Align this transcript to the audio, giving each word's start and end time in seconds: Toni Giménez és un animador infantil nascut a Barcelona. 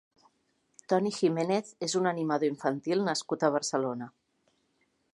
Toni 0.93 1.11
Giménez 1.17 1.69
és 1.89 1.95
un 2.01 2.11
animador 2.13 2.49
infantil 2.53 3.07
nascut 3.11 3.49
a 3.49 3.55
Barcelona. 3.59 4.13